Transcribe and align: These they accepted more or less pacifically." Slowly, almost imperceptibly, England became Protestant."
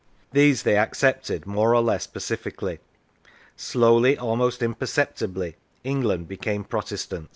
These 0.31 0.63
they 0.63 0.79
accepted 0.79 1.45
more 1.45 1.75
or 1.75 1.81
less 1.83 2.07
pacifically." 2.07 2.79
Slowly, 3.55 4.17
almost 4.17 4.63
imperceptibly, 4.63 5.57
England 5.83 6.27
became 6.27 6.63
Protestant." 6.63 7.29